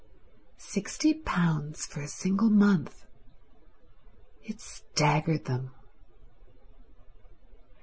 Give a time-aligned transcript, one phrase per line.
[0.57, 3.05] Sixty pounds for a single month.
[4.41, 5.69] It staggered them.